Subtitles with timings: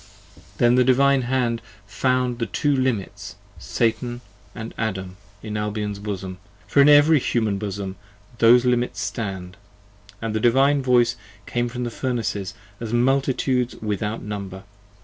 [0.33, 0.45] 39 p.
[0.57, 4.21] 35 THEN the Divine hand found the Two Limits, Satan
[4.55, 7.97] and Adam, In Albion's bosom; for in every Human bosom
[8.39, 9.57] those Limits stand.
[10.19, 14.63] And the Divine voice came from the Furnaces, as multitudes without Number!